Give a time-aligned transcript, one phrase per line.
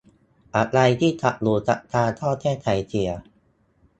[0.55, 3.11] อะไรที่ขัดหูขัดตาก็แก้ไขเสีย